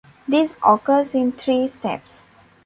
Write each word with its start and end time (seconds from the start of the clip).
This 0.27 0.55
occurs 0.65 1.13
in 1.13 1.31
three 1.31 1.67
steps. 1.67 2.31